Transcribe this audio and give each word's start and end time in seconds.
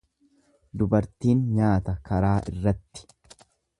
Dubartiin 0.81 1.43
nyaata 1.59 1.97
karaa 2.09 2.35
irratti. 2.53 3.09